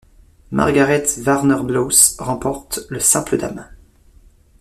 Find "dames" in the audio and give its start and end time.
3.37-3.67